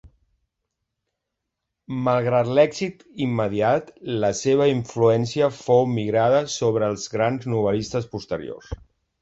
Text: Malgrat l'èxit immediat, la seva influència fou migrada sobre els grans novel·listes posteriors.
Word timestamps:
Malgrat 2.07 2.49
l'èxit 2.59 3.05
immediat, 3.27 3.93
la 4.25 4.33
seva 4.41 4.69
influència 4.73 5.53
fou 5.61 5.87
migrada 6.01 6.43
sobre 6.59 6.93
els 6.95 7.09
grans 7.19 7.49
novel·listes 7.57 8.11
posteriors. 8.17 8.77